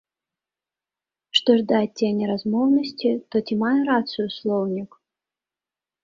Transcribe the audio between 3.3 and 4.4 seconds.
то ці мае рацыю